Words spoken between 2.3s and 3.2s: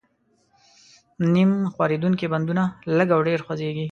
بندونه لږ او